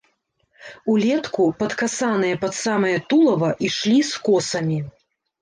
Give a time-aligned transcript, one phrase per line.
[0.93, 4.81] Улетку, падкасаныя пад самае тулава, ішлі з косамі.